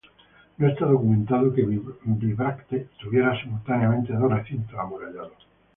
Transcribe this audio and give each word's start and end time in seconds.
No 0.57 0.67
está 0.67 0.87
documentado 0.87 1.53
que 1.53 1.61
Bibracte 1.63 2.87
tuviera 2.99 3.39
simultáneamente 3.39 4.11
dos 4.13 4.31
recintos 4.33 4.79
amurallados. 4.79 5.45